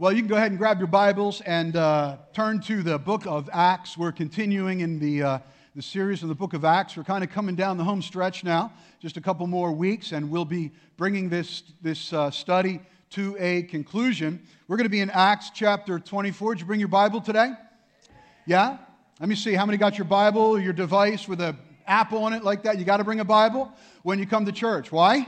[0.00, 3.26] Well, you can go ahead and grab your Bibles and uh, turn to the book
[3.26, 3.98] of Acts.
[3.98, 5.38] We're continuing in the, uh,
[5.74, 6.96] the series of the book of Acts.
[6.96, 10.30] We're kind of coming down the home stretch now, just a couple more weeks, and
[10.30, 12.78] we'll be bringing this, this uh, study
[13.10, 14.40] to a conclusion.
[14.68, 16.54] We're going to be in Acts chapter 24.
[16.54, 17.50] Did you bring your Bible today?
[18.46, 18.78] Yeah?
[19.18, 19.54] Let me see.
[19.54, 21.58] How many got your Bible, your device with an
[21.88, 22.78] app on it like that?
[22.78, 23.72] You got to bring a Bible
[24.04, 24.92] when you come to church.
[24.92, 25.26] Why?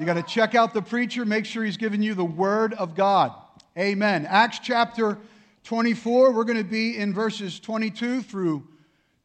[0.00, 2.94] You got to check out the preacher, make sure he's giving you the Word of
[2.94, 3.34] God.
[3.76, 4.24] Amen.
[4.24, 5.18] Acts chapter
[5.64, 8.66] 24, we're going to be in verses 22 through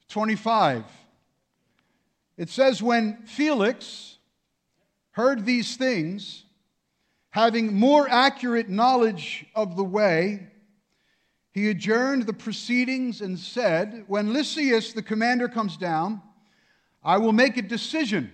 [0.09, 0.83] 25.
[2.35, 4.17] It says, When Felix
[5.11, 6.43] heard these things,
[7.29, 10.45] having more accurate knowledge of the way,
[11.53, 16.21] he adjourned the proceedings and said, When Lysias the commander comes down,
[17.01, 18.29] I will make a decision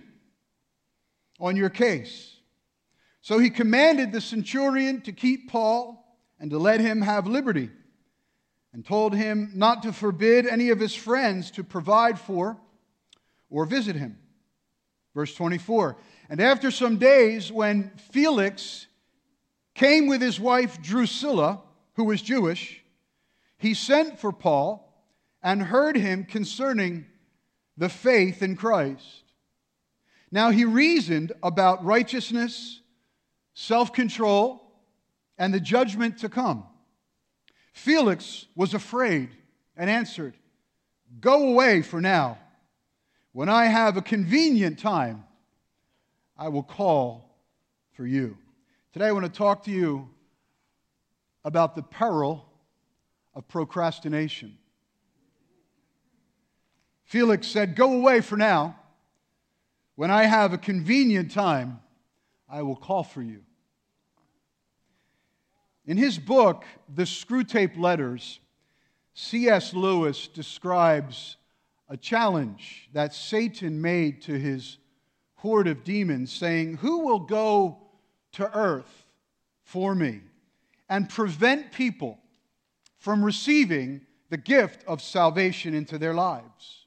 [1.38, 2.31] on your case.
[3.22, 6.04] So he commanded the centurion to keep Paul
[6.40, 7.70] and to let him have liberty,
[8.72, 12.58] and told him not to forbid any of his friends to provide for
[13.48, 14.18] or visit him.
[15.14, 15.96] Verse 24
[16.30, 18.88] And after some days, when Felix
[19.74, 21.60] came with his wife Drusilla,
[21.94, 22.82] who was Jewish,
[23.56, 24.92] he sent for Paul
[25.44, 27.06] and heard him concerning
[27.76, 29.22] the faith in Christ.
[30.32, 32.80] Now he reasoned about righteousness
[33.54, 34.62] self control,
[35.38, 36.64] and the judgment to come.
[37.72, 39.30] Felix was afraid
[39.76, 40.34] and answered,
[41.20, 42.38] Go away for now.
[43.32, 45.24] When I have a convenient time,
[46.36, 47.38] I will call
[47.92, 48.36] for you.
[48.92, 50.08] Today, I want to talk to you
[51.44, 52.44] about the peril
[53.34, 54.58] of procrastination.
[57.04, 58.76] Felix said, Go away for now.
[59.94, 61.81] When I have a convenient time,
[62.52, 63.40] I will call for you.
[65.86, 66.64] In his book,
[66.94, 68.40] The Screwtape Letters,
[69.14, 69.72] C.S.
[69.72, 71.38] Lewis describes
[71.88, 74.76] a challenge that Satan made to his
[75.36, 77.78] horde of demons, saying, Who will go
[78.32, 79.06] to earth
[79.64, 80.20] for me
[80.90, 82.18] and prevent people
[82.98, 86.86] from receiving the gift of salvation into their lives?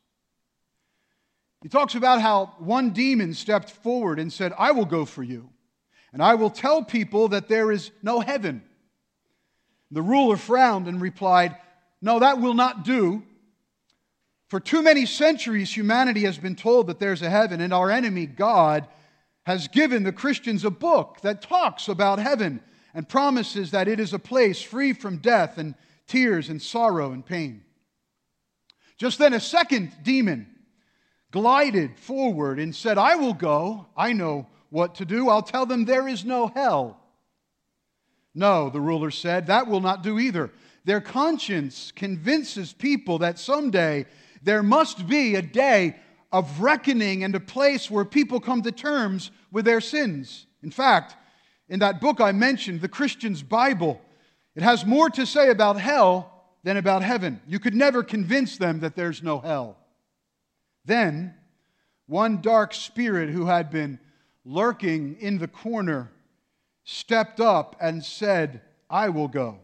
[1.63, 5.49] He talks about how one demon stepped forward and said, I will go for you
[6.15, 8.63] and I will tell people that there is no heaven.
[9.91, 11.57] The ruler frowned and replied,
[12.01, 13.21] No, that will not do.
[14.47, 18.27] For too many centuries, humanity has been told that there's a heaven, and our enemy,
[18.27, 18.87] God,
[19.45, 22.61] has given the Christians a book that talks about heaven
[22.93, 25.75] and promises that it is a place free from death and
[26.07, 27.61] tears and sorrow and pain.
[28.97, 30.47] Just then, a second demon
[31.31, 33.87] glided forward and said, I will go.
[33.97, 35.29] I know what to do.
[35.29, 36.99] I'll tell them there is no hell.
[38.35, 40.51] No, the ruler said, that will not do either.
[40.83, 44.05] Their conscience convinces people that someday
[44.43, 45.95] there must be a day
[46.29, 50.45] of reckoning and a place where people come to terms with their sins.
[50.61, 51.15] In fact,
[51.69, 54.01] in that book I mentioned, The Christian's Bible,
[54.55, 57.39] it has more to say about hell than about heaven.
[57.47, 59.77] You could never convince them that there's no hell.
[60.83, 61.33] Then,
[62.07, 63.99] one dark spirit who had been
[64.45, 66.11] lurking in the corner,
[66.83, 69.59] stepped up and said, I will go.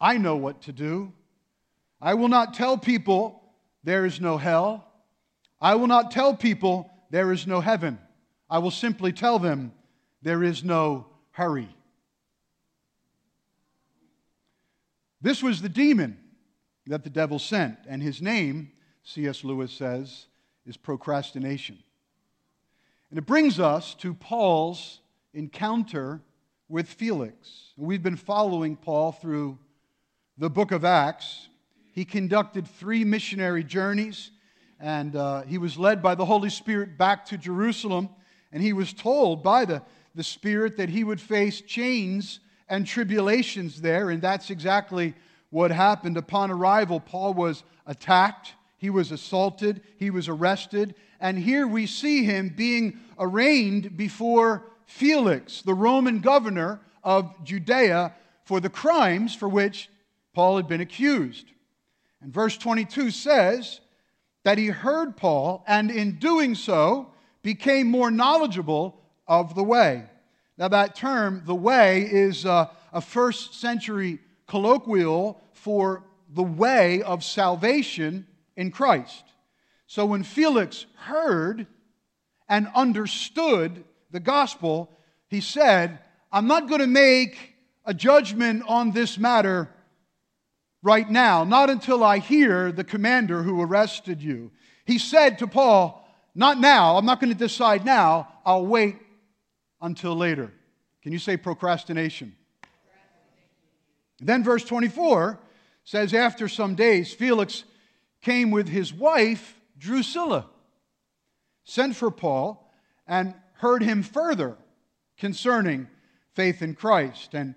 [0.00, 1.12] I know what to do.
[2.00, 3.42] I will not tell people
[3.84, 4.86] there is no hell.
[5.60, 7.98] I will not tell people there is no heaven.
[8.48, 9.72] I will simply tell them
[10.22, 11.68] there is no hurry.
[15.20, 16.18] This was the demon
[16.86, 19.44] that the devil sent, and his name, C.S.
[19.44, 20.26] Lewis says,
[20.64, 21.78] is procrastination.
[23.10, 25.00] And it brings us to Paul's
[25.34, 26.20] encounter
[26.68, 27.72] with Felix.
[27.76, 29.58] We've been following Paul through
[30.38, 31.48] the book of Acts.
[31.92, 34.30] He conducted three missionary journeys,
[34.78, 38.10] and uh, he was led by the Holy Spirit back to Jerusalem.
[38.52, 39.82] And he was told by the,
[40.14, 42.38] the Spirit that he would face chains
[42.68, 45.14] and tribulations there, and that's exactly
[45.50, 46.16] what happened.
[46.16, 52.24] Upon arrival, Paul was attacked, he was assaulted, he was arrested, and here we see
[52.24, 58.14] him being arraigned before Felix, the Roman governor of Judea,
[58.46, 59.90] for the crimes for which
[60.32, 61.44] Paul had been accused.
[62.22, 63.80] And verse 22 says
[64.44, 67.12] that he heard Paul, and in doing so,
[67.42, 68.98] became more knowledgeable
[69.28, 70.04] of the way.
[70.56, 77.22] Now, that term, the way, is a, a first century colloquial for the way of
[77.22, 78.26] salvation
[78.60, 79.24] in Christ.
[79.86, 81.66] So when Felix heard
[82.46, 84.90] and understood the gospel,
[85.28, 85.98] he said,
[86.30, 87.54] I'm not going to make
[87.86, 89.70] a judgment on this matter
[90.82, 94.50] right now, not until I hear the commander who arrested you.
[94.84, 98.98] He said to Paul, Not now, I'm not going to decide now, I'll wait
[99.80, 100.52] until later.
[101.02, 102.36] Can you say procrastination?
[104.20, 105.40] Then, verse 24
[105.82, 107.64] says, After some days, Felix
[108.20, 110.46] came with his wife, Drusilla,
[111.64, 112.70] sent for Paul,
[113.06, 114.56] and heard him further
[115.18, 115.88] concerning
[116.34, 117.34] faith in Christ.
[117.34, 117.54] And,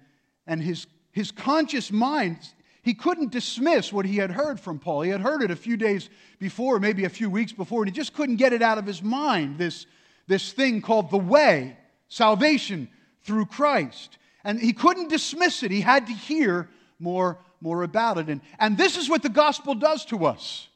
[0.48, 2.38] and his, his conscious mind,
[2.82, 5.02] he couldn't dismiss what he had heard from Paul.
[5.02, 7.96] He had heard it a few days before, maybe a few weeks before, and he
[7.96, 9.86] just couldn't get it out of his mind this,
[10.28, 11.78] this thing called the way,
[12.10, 12.90] salvation
[13.24, 14.18] through Christ.
[14.44, 15.72] And he couldn't dismiss it.
[15.72, 16.70] He had to hear
[17.00, 18.28] more, more about it.
[18.28, 20.68] And, and this is what the gospel does to us.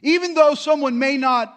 [0.00, 1.54] Even though someone may not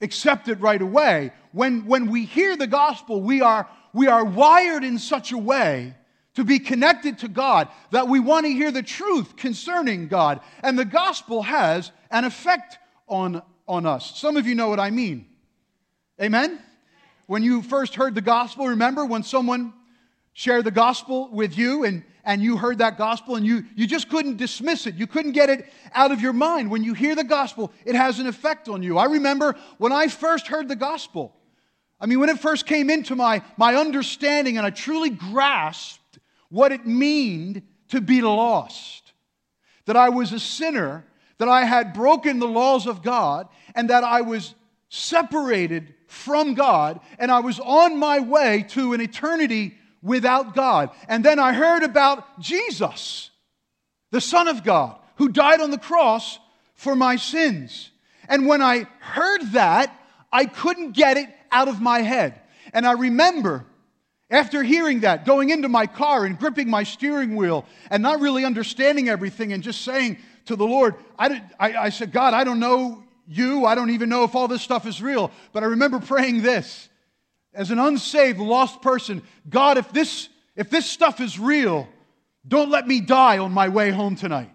[0.00, 4.82] accept it right away, when, when we hear the gospel, we are, we are wired
[4.82, 5.94] in such a way
[6.34, 10.40] to be connected to God that we want to hear the truth concerning God.
[10.62, 12.76] And the gospel has an effect
[13.06, 14.18] on, on us.
[14.18, 15.26] Some of you know what I mean.
[16.20, 16.58] Amen?
[17.26, 19.72] When you first heard the gospel, remember when someone
[20.32, 24.10] shared the gospel with you and, and you heard that gospel and you, you just
[24.10, 24.96] couldn't dismiss it.
[24.96, 26.70] You couldn't get it out of your mind.
[26.70, 28.98] When you hear the gospel, it has an effect on you.
[28.98, 31.34] I remember when I first heard the gospel,
[31.98, 36.18] I mean, when it first came into my, my understanding and I truly grasped
[36.50, 39.14] what it meant to be lost,
[39.86, 41.06] that I was a sinner,
[41.38, 44.54] that I had broken the laws of God, and that I was
[44.90, 50.90] separated from God, and I was on my way to an eternity without God.
[51.08, 53.30] And then I heard about Jesus,
[54.10, 56.38] the Son of God, who died on the cross
[56.74, 57.90] for my sins.
[58.28, 59.94] And when I heard that,
[60.32, 62.40] I couldn't get it out of my head.
[62.72, 63.64] And I remember
[64.30, 68.44] after hearing that, going into my car and gripping my steering wheel and not really
[68.44, 72.44] understanding everything and just saying to the Lord, I, did, I, I said, God, I
[72.44, 73.64] don't know you.
[73.64, 75.30] I don't even know if all this stuff is real.
[75.52, 76.87] But I remember praying this
[77.58, 79.20] as an unsaved, lost person
[79.50, 81.88] God, if this, if this stuff is real,
[82.46, 84.50] don't let me die on my way home tonight.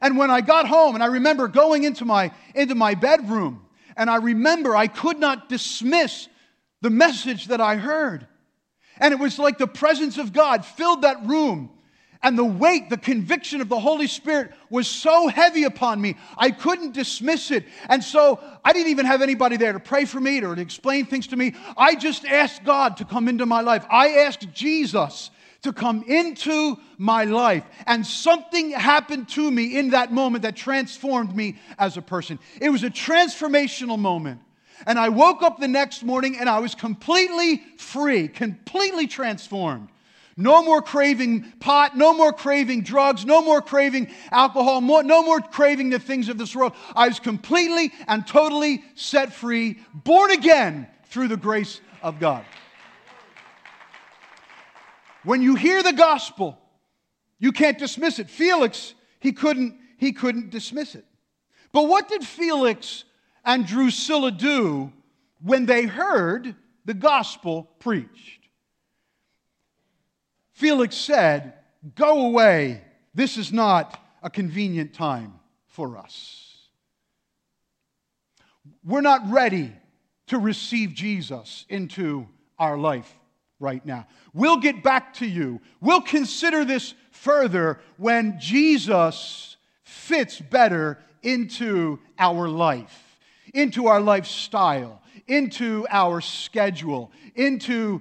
[0.00, 3.66] And when I got home, and I remember going into my, into my bedroom,
[3.96, 6.28] and I remember I could not dismiss
[6.80, 8.26] the message that I heard.
[8.98, 11.70] And it was like the presence of God filled that room.
[12.22, 16.50] And the weight, the conviction of the Holy Spirit was so heavy upon me, I
[16.50, 17.64] couldn't dismiss it.
[17.88, 21.06] And so I didn't even have anybody there to pray for me or to explain
[21.06, 21.54] things to me.
[21.76, 23.84] I just asked God to come into my life.
[23.90, 25.30] I asked Jesus
[25.62, 27.64] to come into my life.
[27.86, 32.38] And something happened to me in that moment that transformed me as a person.
[32.60, 34.40] It was a transformational moment.
[34.86, 39.88] And I woke up the next morning and I was completely free, completely transformed.
[40.36, 45.40] No more craving pot, no more craving drugs, no more craving alcohol, more, no more
[45.40, 46.74] craving the things of this world.
[46.94, 52.44] I was completely and totally set free, born again through the grace of God.
[55.24, 56.58] When you hear the gospel,
[57.38, 58.28] you can't dismiss it.
[58.28, 61.06] Felix, he couldn't, he couldn't dismiss it.
[61.72, 63.04] But what did Felix
[63.42, 64.92] and Drusilla do
[65.40, 68.45] when they heard the gospel preached?
[70.56, 71.52] Felix said,
[71.94, 72.80] Go away.
[73.14, 75.34] This is not a convenient time
[75.66, 76.56] for us.
[78.82, 79.72] We're not ready
[80.28, 82.26] to receive Jesus into
[82.58, 83.12] our life
[83.60, 84.06] right now.
[84.32, 85.60] We'll get back to you.
[85.82, 93.18] We'll consider this further when Jesus fits better into our life,
[93.52, 98.00] into our lifestyle, into our schedule, into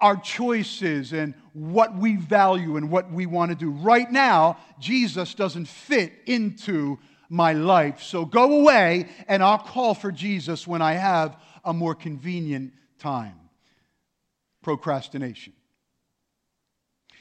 [0.00, 3.70] our choices and what we value and what we want to do.
[3.70, 6.98] Right now, Jesus doesn't fit into
[7.28, 8.02] my life.
[8.02, 13.34] So go away and I'll call for Jesus when I have a more convenient time.
[14.62, 15.52] Procrastination.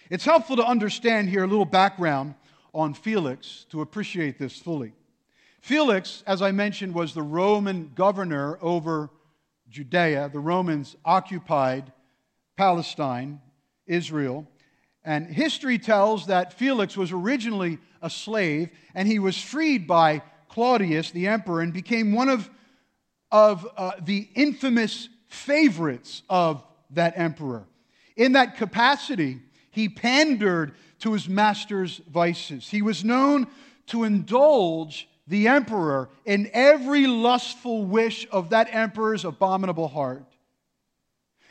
[0.09, 2.35] It's helpful to understand here a little background
[2.73, 4.93] on Felix to appreciate this fully.
[5.61, 9.09] Felix, as I mentioned, was the Roman governor over
[9.69, 10.29] Judea.
[10.31, 11.91] The Romans occupied
[12.57, 13.41] Palestine,
[13.85, 14.47] Israel.
[15.03, 21.11] And history tells that Felix was originally a slave and he was freed by Claudius,
[21.11, 22.49] the emperor, and became one of,
[23.31, 27.67] of uh, the infamous favorites of that emperor.
[28.15, 29.39] In that capacity,
[29.71, 32.69] he pandered to his master's vices.
[32.69, 33.47] He was known
[33.87, 40.25] to indulge the emperor in every lustful wish of that emperor's abominable heart.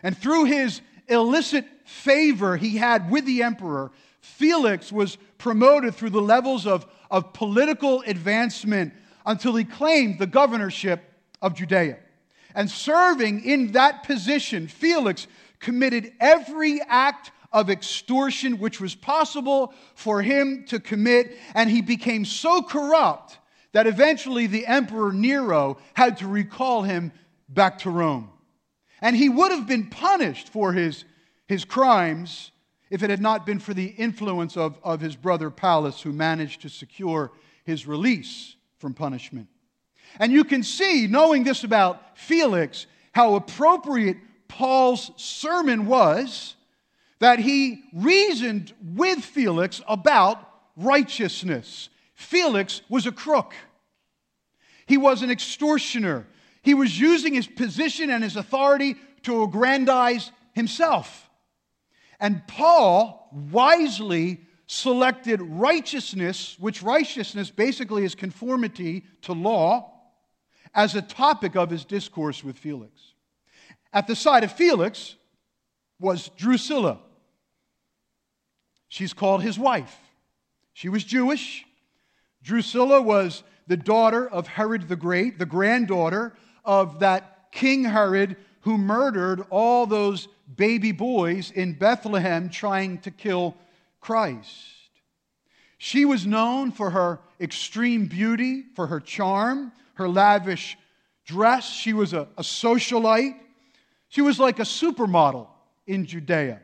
[0.02, 6.20] And through his illicit favor he had with the emperor, Felix was promoted through the
[6.20, 8.92] levels of, of political advancement
[9.26, 11.02] until he claimed the governorship
[11.42, 11.98] of Judea.
[12.54, 15.26] And serving in that position, Felix
[15.60, 22.24] committed every act of extortion which was possible for him to commit, and he became
[22.24, 23.38] so corrupt
[23.72, 27.12] that eventually the emperor Nero had to recall him
[27.48, 28.30] back to Rome.
[29.04, 31.04] And he would have been punished for his,
[31.46, 32.50] his crimes
[32.88, 36.62] if it had not been for the influence of, of his brother Pallas, who managed
[36.62, 37.30] to secure
[37.66, 39.48] his release from punishment.
[40.18, 44.16] And you can see, knowing this about Felix, how appropriate
[44.48, 46.56] Paul's sermon was
[47.18, 51.90] that he reasoned with Felix about righteousness.
[52.14, 53.52] Felix was a crook,
[54.86, 56.26] he was an extortioner.
[56.64, 61.28] He was using his position and his authority to aggrandize himself.
[62.18, 69.92] And Paul wisely selected righteousness, which righteousness basically is conformity to law,
[70.74, 73.12] as a topic of his discourse with Felix.
[73.92, 75.16] At the side of Felix
[76.00, 76.98] was Drusilla.
[78.88, 79.96] She's called his wife.
[80.72, 81.66] She was Jewish.
[82.42, 88.78] Drusilla was the daughter of Herod the Great, the granddaughter of that King Herod who
[88.78, 93.56] murdered all those baby boys in Bethlehem trying to kill
[94.00, 94.50] Christ.
[95.78, 100.78] She was known for her extreme beauty, for her charm, her lavish
[101.26, 101.70] dress.
[101.70, 103.36] She was a, a socialite.
[104.08, 105.46] She was like a supermodel
[105.86, 106.60] in Judea,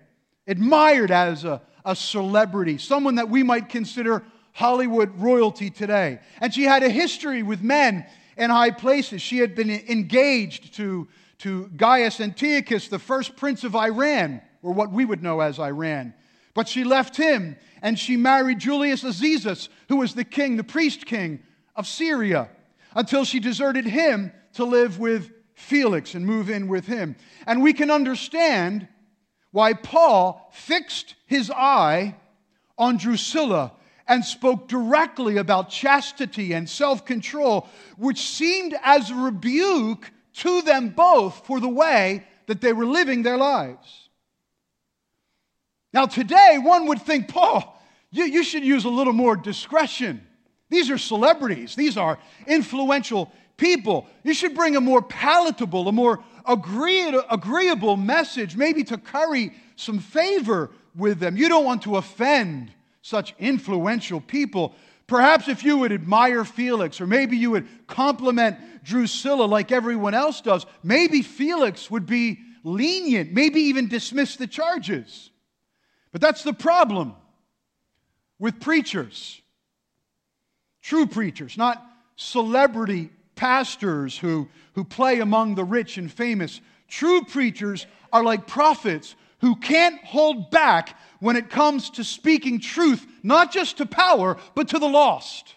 [0.47, 6.21] admired as a, a celebrity, someone that we might consider Hollywood royalty today.
[6.41, 8.07] And she had a history with men
[8.41, 9.21] in high places.
[9.21, 11.07] She had been engaged to,
[11.39, 16.15] to Gaius Antiochus, the first prince of Iran, or what we would know as Iran.
[16.55, 21.05] But she left him and she married Julius Azizus, who was the king, the priest
[21.05, 21.41] king
[21.77, 22.49] of Syria,
[22.95, 27.17] until she deserted him to live with Felix and move in with him.
[27.47, 28.89] And we can understand
[29.51, 32.17] why Paul fixed his eye
[32.79, 33.73] on Drusilla
[34.11, 40.89] and spoke directly about chastity and self control, which seemed as a rebuke to them
[40.89, 44.09] both for the way that they were living their lives.
[45.93, 50.27] Now, today, one would think, Paul, you, you should use a little more discretion.
[50.69, 54.09] These are celebrities, these are influential people.
[54.25, 60.71] You should bring a more palatable, a more agreeable message, maybe to curry some favor
[60.97, 61.37] with them.
[61.37, 64.75] You don't want to offend such influential people.
[65.07, 70.41] Perhaps if you would admire Felix, or maybe you would compliment Drusilla like everyone else
[70.41, 75.31] does, maybe Felix would be lenient, maybe even dismiss the charges.
[76.13, 77.15] But that's the problem
[78.39, 79.41] with preachers.
[80.83, 81.85] True preachers, not
[82.17, 86.61] celebrity pastors who, who play among the rich and famous.
[86.89, 93.07] True preachers are like prophets who can't hold back when it comes to speaking truth,
[93.23, 95.55] not just to power, but to the lost.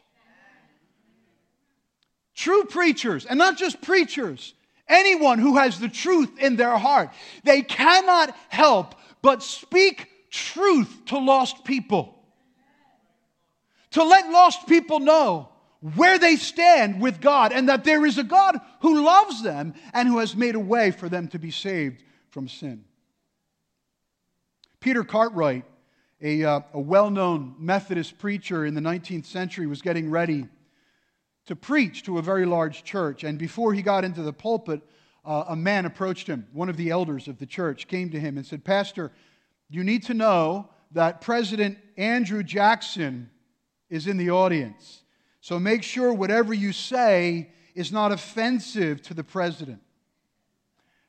[2.36, 4.54] True preachers, and not just preachers,
[4.88, 7.12] anyone who has the truth in their heart,
[7.44, 12.20] they cannot help but speak truth to lost people.
[13.92, 15.50] To let lost people know
[15.96, 20.08] where they stand with God and that there is a God who loves them and
[20.08, 22.86] who has made a way for them to be saved from sin.
[24.84, 25.64] Peter Cartwright,
[26.22, 30.46] a, uh, a well known Methodist preacher in the 19th century, was getting ready
[31.46, 33.24] to preach to a very large church.
[33.24, 34.82] And before he got into the pulpit,
[35.24, 36.46] uh, a man approached him.
[36.52, 39.14] One of the elders of the church came to him and said, Pastor,
[39.70, 43.30] you need to know that President Andrew Jackson
[43.90, 45.04] is in the audience.
[45.40, 49.80] So make sure whatever you say is not offensive to the president.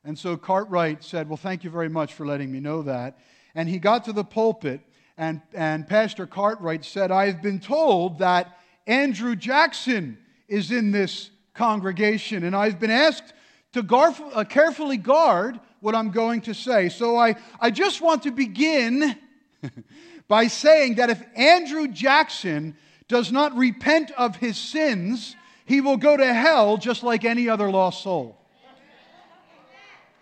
[0.04, 3.18] And so Cartwright said, Well, thank you very much for letting me know that.
[3.54, 4.80] And he got to the pulpit,
[5.16, 10.18] and, and Pastor Cartwright said, I've been told that Andrew Jackson
[10.48, 13.32] is in this congregation, and I've been asked
[13.74, 16.88] to uh, carefully guard what I'm going to say.
[16.88, 19.16] So I, I just want to begin
[20.28, 22.76] by saying that if Andrew Jackson
[23.08, 27.70] does not repent of his sins, he will go to hell just like any other
[27.70, 28.38] lost soul.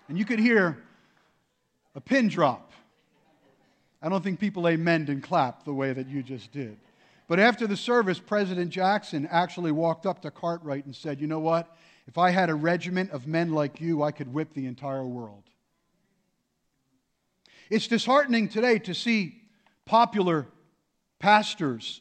[0.09, 0.83] And you could hear
[1.95, 2.72] a pin drop.
[4.03, 6.77] I don't think people amen and clap the way that you just did.
[7.29, 11.39] But after the service, President Jackson actually walked up to Cartwright and said, You know
[11.39, 11.75] what?
[12.09, 15.45] If I had a regiment of men like you, I could whip the entire world.
[17.71, 19.41] It's disheartening today to see
[19.87, 20.47] popular
[21.21, 22.01] pastors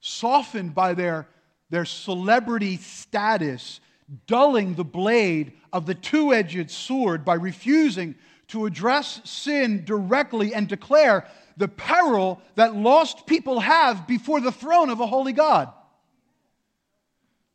[0.00, 1.28] softened by their,
[1.68, 3.80] their celebrity status,
[4.26, 8.14] dulling the blade of the two edged sword by refusing
[8.54, 14.90] to address sin directly and declare the peril that lost people have before the throne
[14.90, 15.72] of a holy God.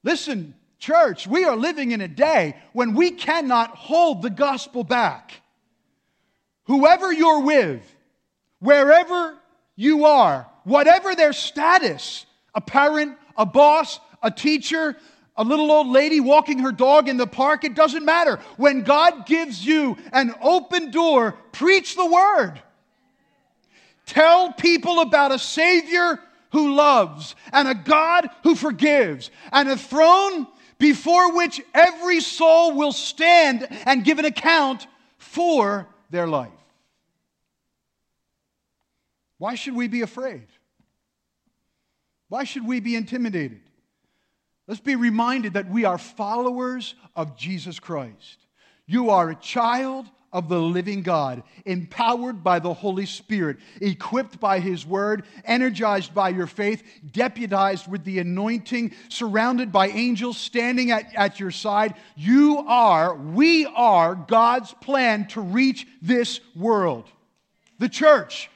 [0.04, 5.42] Listen, church, we are living in a day when we cannot hold the gospel back.
[6.66, 7.82] Whoever you're with,
[8.60, 9.38] wherever
[9.78, 14.98] you are, whatever their status, a parent, a boss, a teacher,
[15.40, 18.40] a little old lady walking her dog in the park, it doesn't matter.
[18.58, 22.62] When God gives you an open door, preach the word.
[24.06, 26.20] Tell people about a Savior
[26.52, 30.46] who loves and a God who forgives and a throne
[30.78, 36.52] before which every soul will stand and give an account for their life.
[39.38, 40.48] Why should we be afraid?
[42.28, 43.62] Why should we be intimidated?
[44.70, 48.38] Let's be reminded that we are followers of Jesus Christ.
[48.86, 54.60] You are a child of the living God, empowered by the Holy Spirit, equipped by
[54.60, 61.16] His Word, energized by your faith, deputized with the anointing, surrounded by angels standing at,
[61.16, 61.96] at your side.
[62.16, 67.10] You are, we are God's plan to reach this world.
[67.80, 68.52] The church,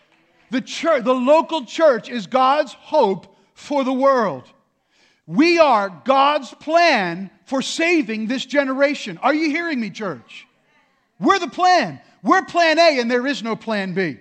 [0.52, 4.44] the church, the local church is God's hope for the world.
[5.26, 9.18] We are God's plan for saving this generation.
[9.20, 10.48] Are you hearing me, church?
[11.20, 12.02] We're the plan.
[12.22, 14.20] We're plan A, and there is no plan B.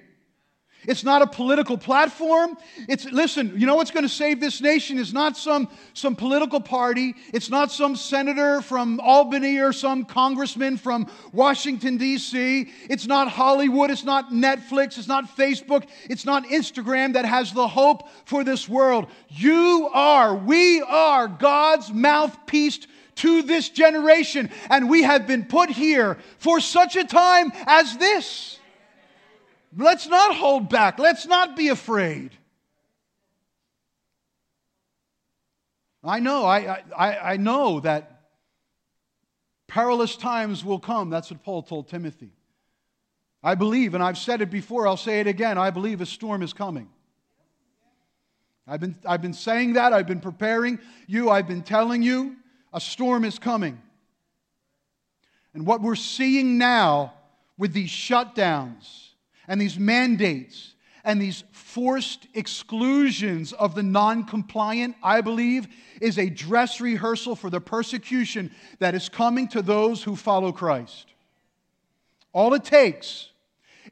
[0.87, 2.57] It's not a political platform.
[2.89, 6.61] It's listen, you know what's going to save this nation is not some, some political
[6.61, 7.15] party.
[7.33, 12.71] It's not some senator from Albany or some congressman from Washington, D.C.
[12.91, 13.91] It's not Hollywood.
[13.91, 14.99] It's not Netflix.
[14.99, 15.87] It's not Facebook.
[16.11, 19.07] It's not Instagram that has the hope for this world.
[19.29, 22.81] You are, we are God's mouthpiece
[23.17, 28.59] to this generation, and we have been put here for such a time as this.
[29.77, 30.99] Let's not hold back.
[30.99, 32.37] Let's not be afraid.
[36.05, 38.23] I know, I, I, I know that
[39.69, 41.11] perilous times will come.
[41.11, 42.33] That's what Paul told Timothy.
[43.43, 46.43] I believe, and I've said it before, I'll say it again, I believe a storm
[46.43, 46.89] is coming.
[48.67, 52.37] I've been, I've been saying that, I've been preparing you, I've been telling you
[52.73, 53.81] a storm is coming.
[55.55, 57.15] And what we're seeing now
[57.59, 59.12] with these shutdowns,
[59.49, 60.75] and these mandates
[61.05, 65.67] and these forced exclusions of the non compliant, I believe,
[66.01, 71.07] is a dress rehearsal for the persecution that is coming to those who follow Christ.
[72.33, 73.29] All it takes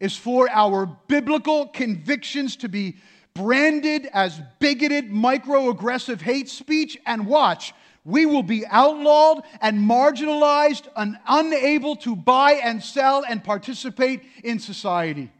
[0.01, 2.97] is for our biblical convictions to be
[3.35, 11.19] branded as bigoted, microaggressive hate speech, and watch, we will be outlawed and marginalized and
[11.29, 15.31] unable to buy and sell and participate in society.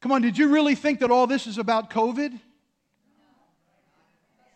[0.00, 2.38] Come on, did you really think that all this is about COVID?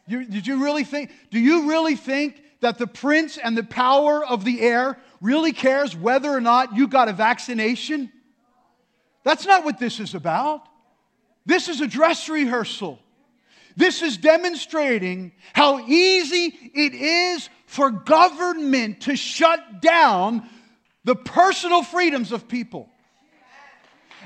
[0.07, 1.11] You, did you really think?
[1.30, 5.96] Do you really think that the prince and the power of the air really cares
[5.96, 8.11] whether or not you got a vaccination?
[9.22, 10.66] That's not what this is about.
[11.46, 12.98] This is a dress rehearsal.
[13.76, 20.48] This is demonstrating how easy it is for government to shut down
[21.04, 22.88] the personal freedoms of people.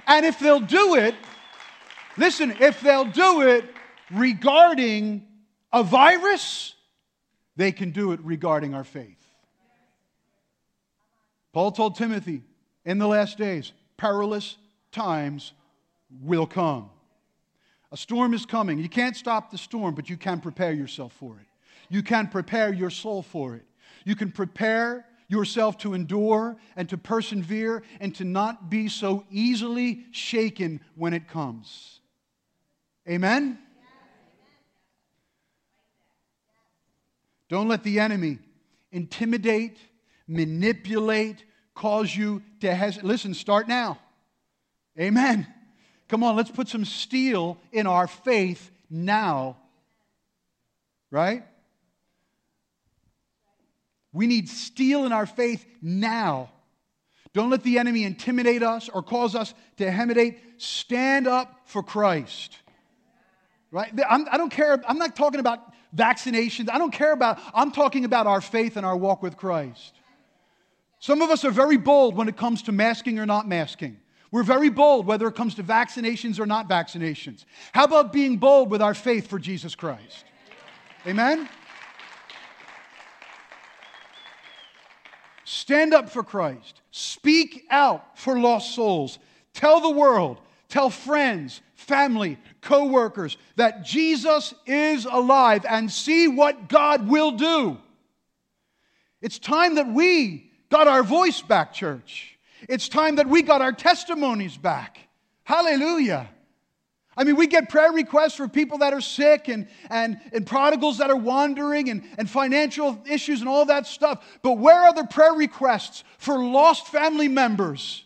[0.08, 1.14] And if they'll do it,
[2.16, 3.64] listen, if they'll do it
[4.10, 5.26] regarding
[5.70, 6.74] a virus,
[7.56, 9.18] they can do it regarding our faith.
[11.52, 12.42] Paul told Timothy,
[12.86, 14.56] in the last days, perilous
[14.92, 15.52] times
[16.22, 16.88] will come.
[17.92, 18.78] A storm is coming.
[18.78, 21.46] You can't stop the storm, but you can prepare yourself for it.
[21.90, 23.64] You can prepare your soul for it.
[24.04, 30.04] You can prepare yourself to endure and to persevere and to not be so easily
[30.10, 32.00] shaken when it comes.
[33.08, 33.58] Amen?
[37.48, 38.38] Don't let the enemy
[38.90, 39.78] intimidate,
[40.26, 43.06] manipulate, cause you to hesitate.
[43.06, 43.98] Listen, start now.
[44.98, 45.46] Amen.
[46.08, 49.56] Come on, let's put some steel in our faith now.
[51.10, 51.44] Right?
[54.12, 56.50] We need steel in our faith now.
[57.34, 60.40] Don't let the enemy intimidate us or cause us to intimidate.
[60.56, 62.56] Stand up for Christ.
[63.70, 63.92] Right?
[64.08, 64.82] I'm, I do not care.
[64.88, 65.60] I'm not talking about
[65.94, 66.70] vaccinations.
[66.70, 69.94] I don't care about, I'm talking about our faith and our walk with Christ.
[71.00, 73.98] Some of us are very bold when it comes to masking or not masking.
[74.30, 77.44] We're very bold whether it comes to vaccinations or not vaccinations.
[77.72, 80.24] How about being bold with our faith for Jesus Christ?
[81.06, 81.48] Amen?
[85.48, 86.82] Stand up for Christ.
[86.90, 89.18] Speak out for lost souls.
[89.54, 96.68] Tell the world, tell friends, family, co workers that Jesus is alive and see what
[96.68, 97.78] God will do.
[99.22, 102.38] It's time that we got our voice back, church.
[102.68, 104.98] It's time that we got our testimonies back.
[105.44, 106.28] Hallelujah.
[107.18, 110.98] I mean, we get prayer requests for people that are sick and, and, and prodigals
[110.98, 114.24] that are wandering and, and financial issues and all that stuff.
[114.40, 118.04] But where are the prayer requests for lost family members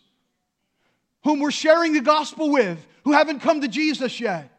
[1.24, 4.50] whom we're sharing the gospel with who haven't come to Jesus yet?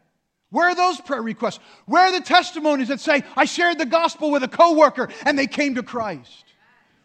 [0.50, 1.58] Where are those prayer requests?
[1.86, 5.48] Where are the testimonies that say, I shared the gospel with a coworker and they
[5.48, 6.44] came to Christ?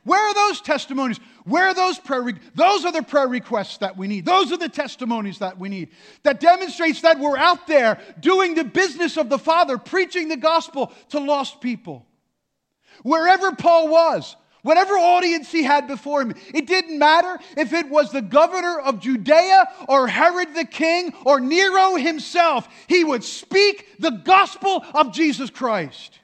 [0.10, 1.19] Where are those testimonies?
[1.43, 4.26] Where are those prayer re- those are the prayer requests that we need.
[4.26, 5.89] Those are the testimonies that we need.
[6.24, 10.91] That demonstrates that we're out there doing the business of the Father, preaching the gospel
[11.10, 12.08] to lost people.
[13.04, 18.12] Wherever Paul was, whatever audience he had before him, it didn't matter if it was
[18.12, 24.10] the governor of Judea or Herod the king or Nero himself, he would speak the
[24.10, 26.17] gospel of Jesus Christ.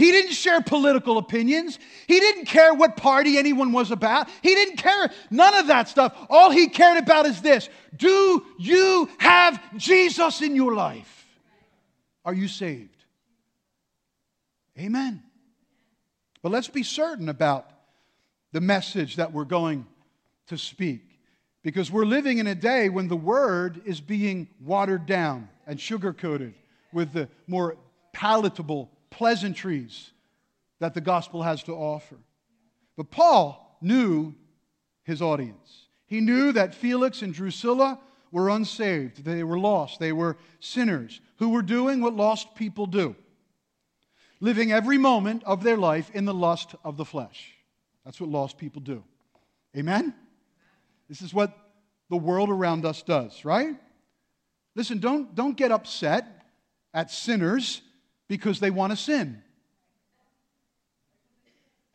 [0.00, 1.78] He didn't share political opinions.
[2.06, 4.30] He didn't care what party anyone was about.
[4.40, 6.16] He didn't care none of that stuff.
[6.30, 11.26] All he cared about is this Do you have Jesus in your life?
[12.24, 13.04] Are you saved?
[14.78, 15.22] Amen.
[16.40, 17.70] But let's be certain about
[18.52, 19.86] the message that we're going
[20.46, 21.02] to speak
[21.62, 26.14] because we're living in a day when the word is being watered down and sugar
[26.14, 26.54] coated
[26.90, 27.76] with the more
[28.14, 30.12] palatable pleasantries
[30.78, 32.16] that the gospel has to offer.
[32.96, 34.34] But Paul knew
[35.04, 35.86] his audience.
[36.06, 38.00] He knew that Felix and Drusilla
[38.32, 43.16] were unsaved, they were lost, they were sinners who were doing what lost people do
[44.40, 47.54] living every moment of their life in the lust of the flesh.
[48.04, 49.04] That's what lost people do.
[49.76, 50.14] Amen?
[51.08, 51.56] This is what
[52.08, 53.76] the world around us does, right?
[54.74, 56.26] Listen, don't, don't get upset
[56.94, 57.82] at sinners
[58.30, 59.42] because they want to sin.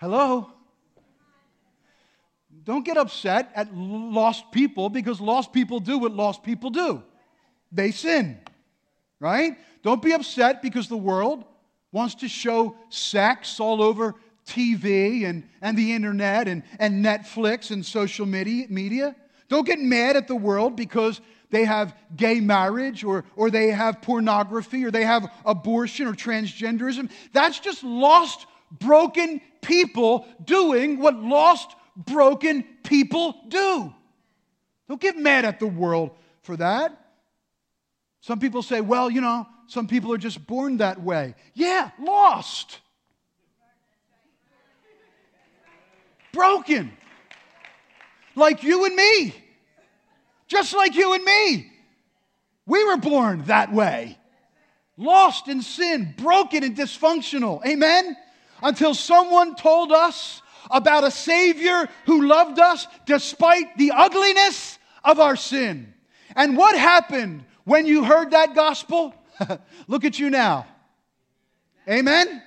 [0.01, 0.51] Hello?
[2.65, 7.01] Don't get upset at lost people because lost people do what lost people do
[7.71, 8.37] they sin,
[9.21, 9.57] right?
[9.81, 11.45] Don't be upset because the world
[11.93, 17.85] wants to show sex all over TV and, and the internet and, and Netflix and
[17.85, 19.15] social media, media.
[19.47, 21.21] Don't get mad at the world because
[21.55, 27.09] they have gay marriage or, or they have pornography or they have abortion or transgenderism.
[27.31, 33.93] That's just lost, broken people doing what lost, broken people do.
[34.89, 36.91] Don't get mad at the world for that.
[38.19, 41.35] Some people say, well, you know, some people are just born that way.
[41.53, 42.79] Yeah, lost.
[46.33, 46.91] Broken.
[48.35, 49.44] Like you and me
[50.47, 51.71] just like you and me.
[52.65, 54.17] We were born that way
[54.97, 57.65] lost in sin, broken and dysfunctional.
[57.65, 58.15] Amen?
[58.61, 65.35] Until someone told us about a Savior who loved us despite the ugliness of our
[65.35, 65.93] sin.
[66.35, 69.13] And what happened when you heard that gospel?
[69.87, 70.65] Look at you now.
[71.87, 72.41] Amen?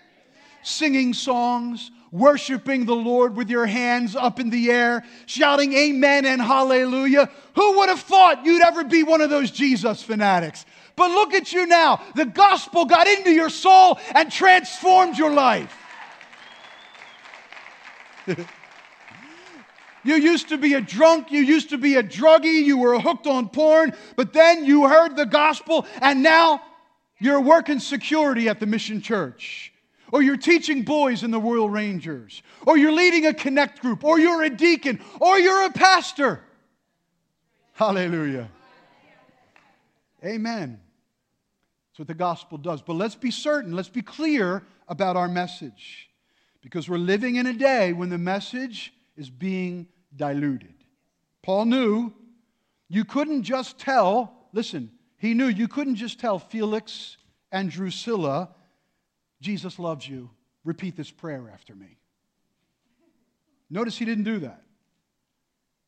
[0.63, 6.41] Singing songs, worshiping the Lord with your hands up in the air, shouting amen and
[6.41, 7.31] hallelujah.
[7.55, 10.65] Who would have thought you'd ever be one of those Jesus fanatics?
[10.97, 12.03] But look at you now.
[12.15, 15.75] The gospel got into your soul and transformed your life.
[18.27, 23.27] you used to be a drunk, you used to be a druggie, you were hooked
[23.27, 26.61] on porn, but then you heard the gospel and now
[27.21, 29.73] you're working security at the mission church
[30.13, 34.19] or you're teaching boys in the Royal Rangers, or you're leading a connect group, or
[34.19, 36.43] you're a deacon, or you're a pastor.
[37.73, 38.49] Hallelujah.
[40.25, 40.81] Amen.
[41.91, 42.83] That's what the gospel does.
[42.83, 46.11] But let's be certain, let's be clear about our message,
[46.63, 50.75] because we're living in a day when the message is being diluted.
[51.43, 52.13] Paul knew
[52.89, 57.17] you couldn't just tell, listen, he knew you couldn't just tell Felix
[57.53, 58.51] and Drusilla
[59.41, 60.31] Jesus loves you.
[60.65, 61.99] Repeat this prayer after me.
[63.71, 64.63] Notice he didn't do that.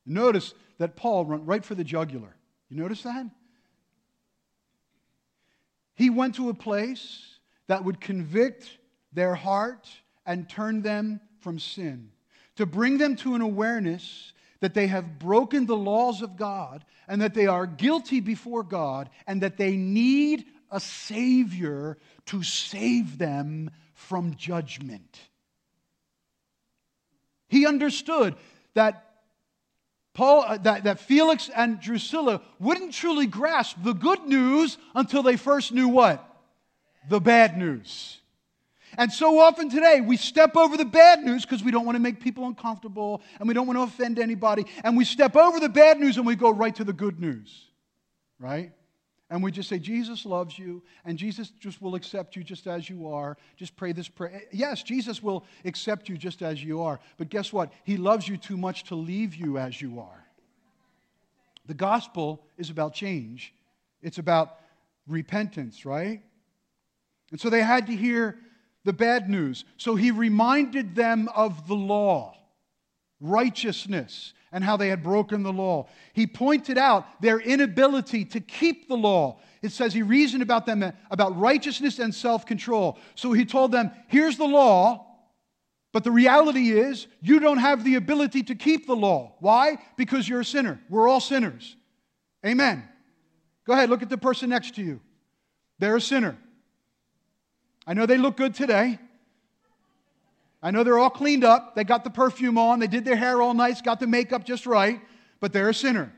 [0.07, 2.35] Notice that Paul went right for the jugular.
[2.69, 3.27] You notice that?
[5.95, 8.79] He went to a place that would convict
[9.13, 9.89] their heart
[10.25, 12.11] and turn them from sin,
[12.57, 17.21] to bring them to an awareness that they have broken the laws of God and
[17.23, 23.71] that they are guilty before God and that they need a Savior to save them
[23.95, 25.19] from judgment.
[27.49, 28.37] He understood
[28.75, 29.11] that
[30.15, 35.37] Paul, uh, that, that Felix and Drusilla wouldn't truly grasp the good news until they
[35.37, 36.25] first knew what?
[37.09, 38.19] The bad news.
[38.99, 42.01] And so often today, we step over the bad news because we don't want to
[42.01, 44.67] make people uncomfortable and we don't want to offend anybody.
[44.83, 47.67] And we step over the bad news and we go right to the good news,
[48.39, 48.73] right?
[49.31, 52.91] And we just say, Jesus loves you, and Jesus just will accept you just as
[52.91, 53.37] you are.
[53.57, 54.33] Just pray this prayer.
[54.35, 56.99] Eh, yes, Jesus will accept you just as you are.
[57.17, 57.73] But guess what?
[57.85, 60.27] He loves you too much to leave you as you are.
[61.67, 63.55] The gospel is about change,
[64.03, 64.59] it's about
[65.07, 66.21] repentance, right?
[67.31, 68.37] And so they had to hear
[68.85, 69.65] the bad news.
[69.77, 72.37] So he reminded them of the law,
[73.21, 75.87] righteousness, and how they had broken the law.
[76.13, 79.39] He pointed out their inability to keep the law.
[79.63, 82.99] It says he reasoned about them about righteousness and self control.
[83.15, 85.07] So he told them, here's the law,
[85.93, 89.35] but the reality is you don't have the ability to keep the law.
[89.41, 89.79] Why?
[89.97, 90.81] Because you're a sinner.
[90.89, 91.77] We're all sinners.
[92.45, 92.89] Amen.
[93.67, 95.01] Go ahead, look at the person next to you.
[95.79, 96.37] They're a sinner.
[97.87, 98.99] I know they look good today.
[100.63, 101.75] I know they're all cleaned up.
[101.75, 102.81] They got the perfume on.
[102.81, 105.01] They did their hair all nice, got the makeup just right,
[105.41, 106.13] but they're a sinner.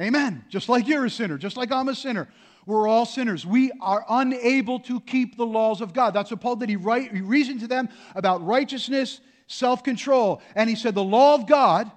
[0.00, 0.44] Amen.
[0.48, 2.28] Just like you're a sinner, just like I'm a sinner.
[2.66, 3.44] We're all sinners.
[3.44, 6.14] We are unable to keep the laws of God.
[6.14, 6.70] That's what Paul did.
[6.70, 10.40] He, he reasoned to them about righteousness, self control.
[10.54, 11.90] And he said, The law of God,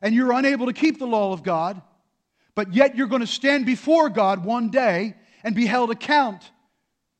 [0.00, 1.82] and you're unable to keep the law of God,
[2.54, 6.50] but yet you're going to stand before God one day and be held account,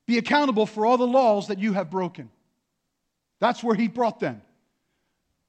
[0.07, 2.31] be accountable for all the laws that you have broken.
[3.39, 4.43] That's where he brought them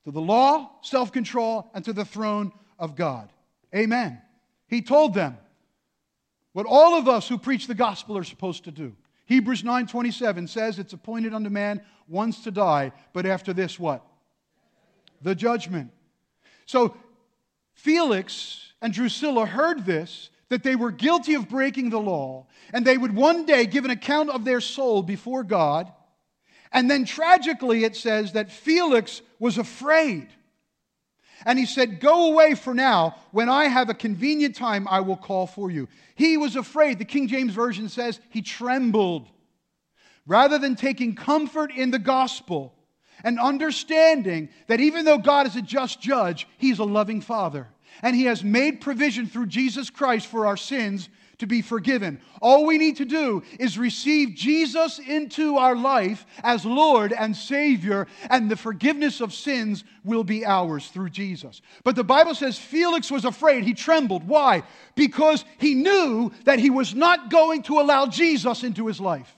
[0.06, 3.32] to the law, self control, and to the throne of God.
[3.76, 4.22] Amen.
[4.68, 5.38] He told them
[6.54, 8.96] what all of us who preach the gospel are supposed to do.
[9.26, 14.06] Hebrews 9:27 says it's appointed unto man once to die, but after this what?
[15.22, 15.92] The judgment.
[16.66, 16.96] So
[17.74, 22.98] Felix and Drusilla heard this that they were guilty of breaking the law and they
[22.98, 25.92] would one day give an account of their soul before God
[26.72, 30.28] and then tragically, it says that Felix was afraid.
[31.46, 33.16] And he said, Go away for now.
[33.32, 35.88] When I have a convenient time, I will call for you.
[36.16, 37.00] He was afraid.
[37.00, 39.28] The King James Version says he trembled.
[40.26, 42.74] Rather than taking comfort in the gospel
[43.24, 47.68] and understanding that even though God is a just judge, he's a loving father.
[48.02, 51.08] And he has made provision through Jesus Christ for our sins
[51.40, 52.20] to be forgiven.
[52.42, 58.08] All we need to do is receive Jesus into our life as Lord and Savior,
[58.30, 61.62] and the forgiveness of sins will be ours through Jesus.
[61.84, 63.64] But the Bible says Felix was afraid.
[63.64, 64.28] He trembled.
[64.28, 64.64] Why?
[64.96, 69.34] Because he knew that he was not going to allow Jesus into his life.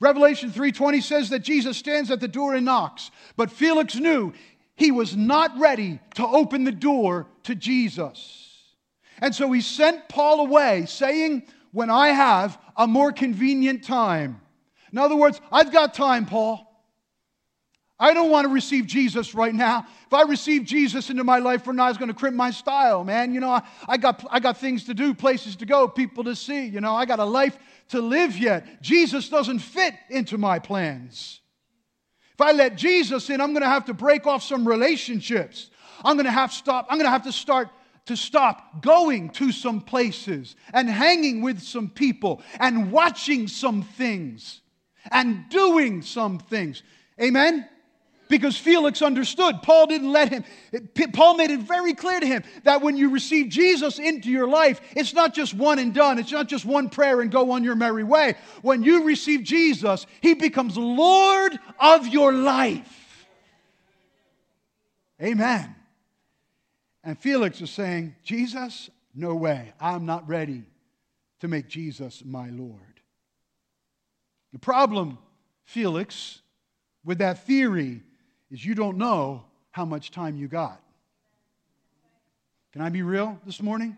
[0.00, 3.10] Revelation 3:20 says that Jesus stands at the door and knocks.
[3.36, 4.32] But Felix knew
[4.74, 8.43] he was not ready to open the door to Jesus.
[9.20, 14.40] And so he sent Paul away, saying, When I have a more convenient time.
[14.92, 16.70] In other words, I've got time, Paul.
[17.98, 19.86] I don't want to receive Jesus right now.
[20.06, 23.04] If I receive Jesus into my life right now, it's going to crimp my style,
[23.04, 23.32] man.
[23.32, 26.34] You know, I, I, got, I got things to do, places to go, people to
[26.34, 26.66] see.
[26.66, 27.56] You know, I got a life
[27.90, 28.82] to live yet.
[28.82, 31.40] Jesus doesn't fit into my plans.
[32.32, 35.70] If I let Jesus in, I'm going to have to break off some relationships.
[36.04, 36.86] I'm going to have to stop.
[36.90, 37.68] I'm going to have to start
[38.06, 44.60] to stop going to some places and hanging with some people and watching some things
[45.10, 46.82] and doing some things.
[47.20, 47.68] Amen?
[48.28, 49.56] Because Felix understood.
[49.62, 50.44] Paul didn't let him.
[51.12, 54.80] Paul made it very clear to him that when you receive Jesus into your life,
[54.96, 56.18] it's not just one and done.
[56.18, 58.34] It's not just one prayer and go on your merry way.
[58.62, 63.26] When you receive Jesus, he becomes Lord of your life.
[65.22, 65.74] Amen.
[67.04, 69.74] And Felix is saying, Jesus, no way.
[69.78, 70.64] I'm not ready
[71.40, 72.80] to make Jesus my Lord.
[74.52, 75.18] The problem,
[75.64, 76.40] Felix,
[77.04, 78.02] with that theory
[78.50, 80.80] is you don't know how much time you got.
[82.72, 83.96] Can I be real this morning?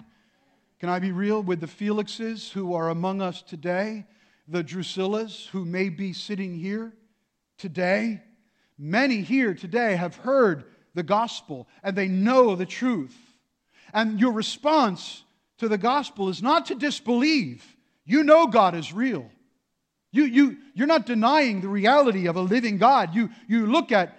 [0.81, 4.05] Can I be real with the Felixes who are among us today,
[4.49, 6.93] the Drusillas who may be sitting here
[7.57, 8.21] today?
[8.77, 10.65] Many here today have heard
[10.97, 13.17] the gospel and they know the truth.
[13.95, 15.23] And your response
[15.59, 17.65] to the gospel is not to disbelieve.
[18.05, 19.31] You know God is real.
[20.11, 23.15] You, you, you're not denying the reality of a living God.
[23.15, 24.17] You, you look at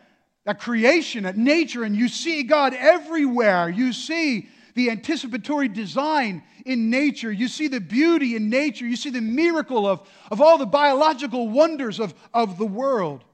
[0.47, 3.67] at creation, at nature, and you see God everywhere.
[3.67, 7.29] You see the anticipatory design in nature.
[7.29, 8.85] You see the beauty in nature.
[8.85, 13.25] You see the miracle of, of all the biological wonders of, of the world.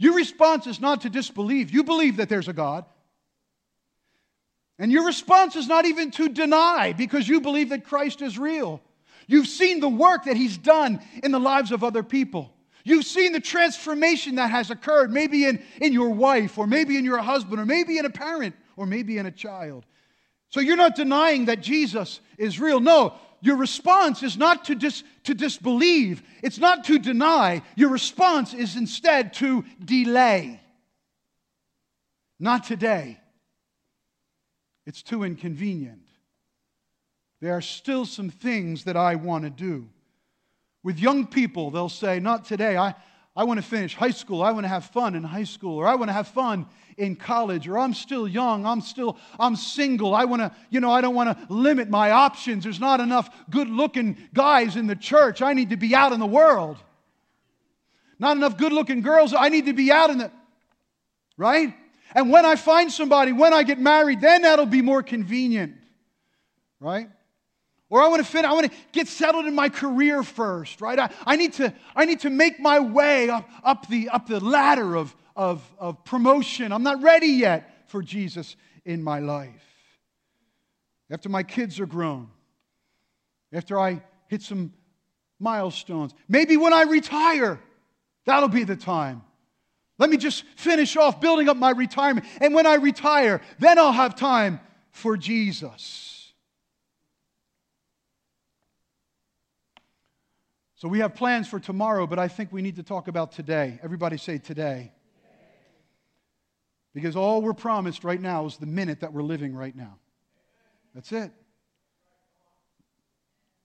[0.00, 1.70] Your response is not to disbelieve.
[1.70, 2.86] You believe that there's a God.
[4.78, 8.80] And your response is not even to deny because you believe that Christ is real.
[9.26, 12.50] You've seen the work that He's done in the lives of other people.
[12.82, 17.04] You've seen the transformation that has occurred, maybe in, in your wife, or maybe in
[17.04, 19.84] your husband, or maybe in a parent, or maybe in a child.
[20.48, 22.80] So you're not denying that Jesus is real.
[22.80, 27.62] No, your response is not to, dis, to disbelieve, it's not to deny.
[27.76, 30.60] Your response is instead to delay.
[32.38, 33.18] Not today.
[34.86, 36.06] It's too inconvenient.
[37.40, 39.88] There are still some things that I want to do.
[40.82, 42.76] With young people, they'll say, Not today.
[42.76, 42.94] I,
[43.36, 44.42] I want to finish high school.
[44.42, 46.66] I want to have fun in high school, or I want to have fun
[46.96, 48.66] in college, or I'm still young.
[48.66, 50.14] I'm still, I'm single.
[50.14, 52.64] I want to, you know, I don't want to limit my options.
[52.64, 55.42] There's not enough good looking guys in the church.
[55.42, 56.76] I need to be out in the world.
[58.18, 59.32] Not enough good looking girls.
[59.32, 60.30] I need to be out in the,
[61.38, 61.72] right?
[62.14, 65.74] And when I find somebody, when I get married, then that'll be more convenient,
[66.80, 67.08] right?
[67.90, 70.96] Or I want to fit, I want to get settled in my career first, right?
[70.96, 74.38] I, I, need, to, I need to make my way up, up, the, up the
[74.38, 76.70] ladder of, of, of promotion.
[76.72, 79.50] I'm not ready yet for Jesus in my life.
[81.10, 82.28] After my kids are grown,
[83.52, 84.72] after I hit some
[85.40, 87.58] milestones, maybe when I retire,
[88.24, 89.22] that'll be the time.
[89.98, 92.24] Let me just finish off building up my retirement.
[92.40, 94.60] And when I retire, then I'll have time
[94.92, 96.19] for Jesus.
[100.80, 103.78] So we have plans for tomorrow, but I think we need to talk about today.
[103.82, 104.92] Everybody say today.
[106.94, 109.98] Because all we're promised right now is the minute that we're living right now.
[110.94, 111.32] That's it.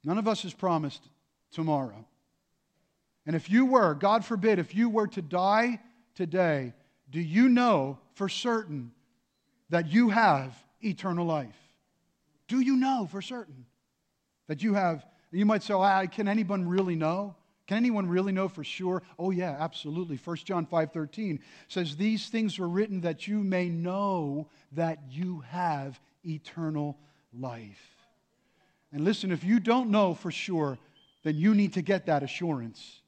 [0.04, 1.08] None of us is promised
[1.54, 2.06] tomorrow.
[3.26, 5.80] And if you were, God forbid, if you were to die
[6.16, 6.74] today,
[7.10, 8.92] do you know for certain
[9.70, 11.56] that you have eternal life?
[12.50, 13.68] Do you know for certain
[14.50, 15.74] that you have you might say,
[16.12, 17.36] can anyone really know?
[17.68, 19.02] Can anyone really know for sure?
[19.18, 20.20] Oh, yeah, absolutely.
[20.24, 26.00] 1 John 5.13 says, These things are written that you may know that you have
[26.24, 26.98] eternal
[27.34, 27.96] life.
[28.92, 30.78] And listen, if you don't know for sure,
[31.24, 33.02] then you need to get that assurance.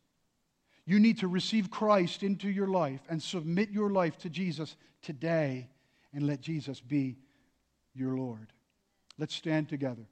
[0.86, 5.70] You need to receive Christ into your life and submit your life to Jesus today
[6.14, 7.18] and let Jesus be
[7.94, 8.48] your Lord.
[9.20, 10.08] Let's stand together.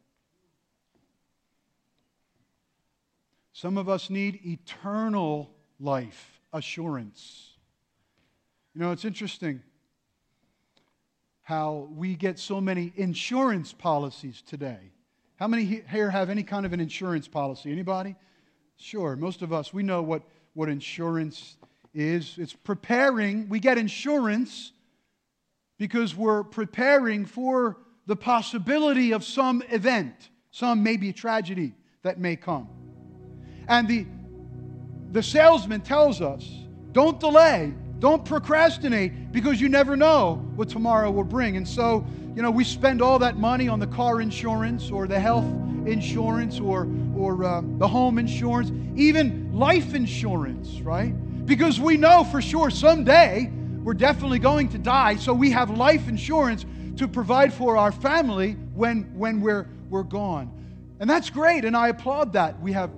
[3.55, 7.53] Some of us need eternal life assurance.
[8.73, 9.61] You know, it's interesting
[11.41, 14.91] how we get so many insurance policies today.
[15.37, 17.71] How many here have any kind of an insurance policy?
[17.71, 18.17] Anybody?
[18.75, 21.55] Sure, most of us, we know what, what insurance
[21.93, 22.35] is.
[22.37, 24.73] It's preparing, we get insurance
[25.79, 32.84] because we're preparing for the possibility of some event, some maybe tragedy that may come.
[33.67, 34.05] And the,
[35.11, 36.49] the salesman tells us
[36.91, 41.57] don't delay, don't procrastinate because you never know what tomorrow will bring.
[41.57, 45.19] And so, you know, we spend all that money on the car insurance or the
[45.19, 45.45] health
[45.85, 51.13] insurance or, or uh, the home insurance, even life insurance, right?
[51.45, 53.51] Because we know for sure someday
[53.83, 55.15] we're definitely going to die.
[55.15, 56.65] So we have life insurance
[56.97, 60.51] to provide for our family when, when we're, we're gone.
[60.99, 62.59] And that's great, and I applaud that.
[62.61, 62.89] We have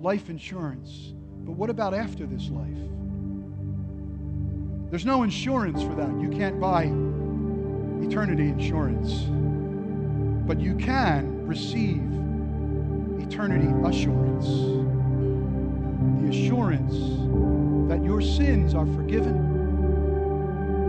[0.00, 1.14] life insurance.
[1.44, 2.76] But what about after this life?
[4.90, 6.20] There's no insurance for that.
[6.20, 6.84] You can't buy
[8.04, 9.24] eternity insurance.
[10.46, 12.02] But you can receive
[13.20, 14.46] eternity assurance.
[16.22, 16.94] The assurance
[17.88, 19.34] that your sins are forgiven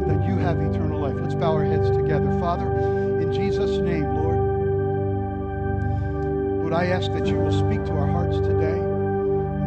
[0.04, 1.16] and that you have eternal life.
[1.20, 2.40] Let's bow our heads together.
[2.40, 2.68] Father,
[3.20, 4.38] in Jesus' name, Lord,
[6.62, 8.87] Lord, I ask that you will speak to our hearts today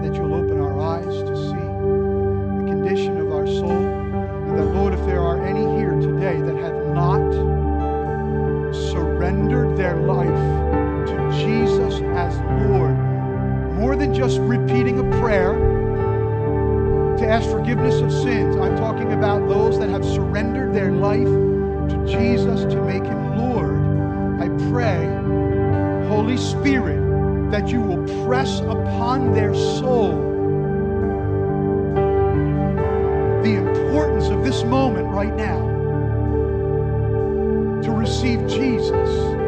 [0.02, 1.66] that you'll open our eyes to see
[2.58, 3.70] the condition of our soul.
[3.70, 7.20] And that, Lord, if there are any here today that have not
[8.74, 10.26] surrendered their life
[11.08, 12.36] to Jesus as
[12.68, 12.96] Lord,
[13.78, 15.54] more than just repeating a prayer
[17.18, 22.06] to ask forgiveness of sins, I'm talking about those that have surrendered their life to
[22.06, 23.76] Jesus to make him Lord.
[24.40, 25.06] I pray,
[26.08, 27.00] Holy Spirit,
[27.50, 30.10] that you will press upon upon their soul
[33.42, 35.60] the importance of this moment right now
[37.82, 39.39] to receive Jesus.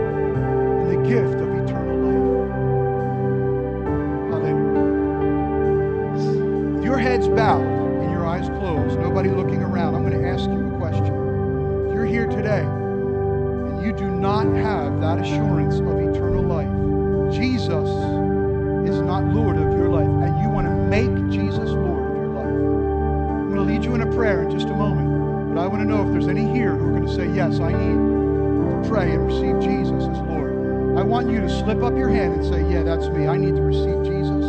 [28.93, 30.53] Pray and receive Jesus as Lord.
[30.99, 33.27] I want you to slip up your hand and say, Yeah, that's me.
[33.27, 34.45] I need to receive Jesus.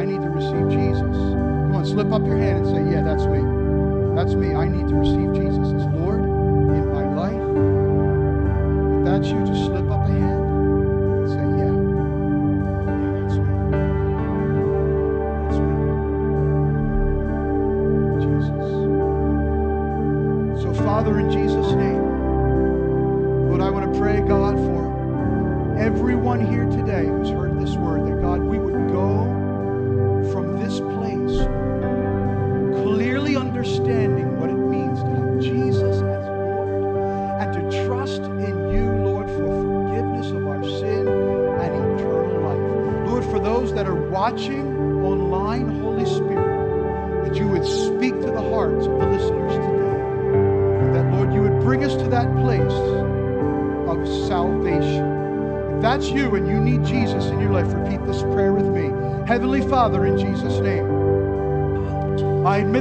[0.00, 1.12] I need to receive Jesus.
[1.12, 3.44] Come on, slip up your hand and say, Yeah, that's me.
[4.16, 4.54] That's me.
[4.56, 7.44] I need to receive Jesus as Lord in my life.
[8.96, 9.85] If that's you, just slip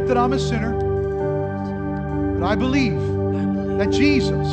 [0.08, 0.74] that I'm a sinner,
[2.39, 2.99] but I believe
[3.78, 4.47] that Jesus,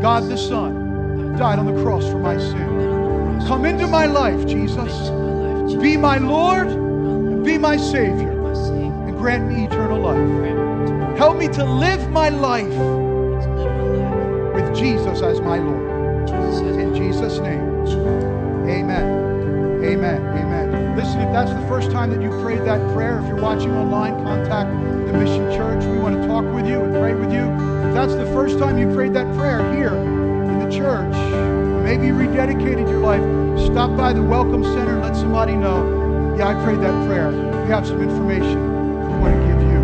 [0.00, 3.46] God the Son, died on the cross for my sin.
[3.46, 5.10] Come into my life, Jesus.
[5.80, 6.88] Be my Lord
[7.48, 8.30] be my Savior
[9.06, 11.16] and grant me eternal life.
[11.16, 12.68] Help me to live my life
[14.54, 16.28] with Jesus as my Lord.
[16.28, 17.86] In Jesus' name,
[18.68, 19.82] amen.
[19.82, 20.20] Amen.
[20.26, 20.47] Amen.
[20.98, 24.14] Listen, if that's the first time that you prayed that prayer, if you're watching online,
[24.24, 24.68] contact
[25.06, 25.84] the Mission Church.
[25.84, 27.44] We want to talk with you and pray with you.
[27.86, 31.14] If that's the first time you prayed that prayer here in the church,
[31.84, 33.22] maybe you rededicated your life,
[33.64, 37.30] stop by the Welcome Center and let somebody know, yeah, I prayed that prayer.
[37.30, 39.78] We have some information we want to give you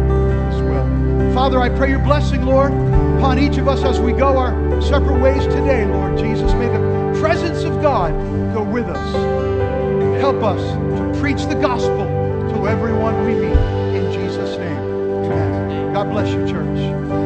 [0.51, 1.33] as well.
[1.33, 5.21] Father, I pray your blessing, Lord, upon each of us as we go our separate
[5.21, 6.53] ways today, Lord Jesus.
[6.55, 8.11] May the presence of God
[8.53, 9.54] go with us.
[10.25, 10.63] Help us
[10.97, 12.07] to preach the gospel
[12.55, 13.59] to everyone we meet.
[13.95, 14.79] In Jesus' name,
[15.27, 15.93] amen.
[15.93, 17.24] God bless you, church.